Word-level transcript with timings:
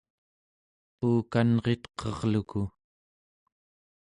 puukanritqerluku 0.97 2.63